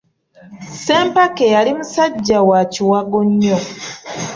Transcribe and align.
Ssempake 0.71 1.45
yali 1.55 1.71
musajja 1.77 2.39
wa 2.49 2.59
kiwago 2.73 3.19
nnyo. 3.29 3.57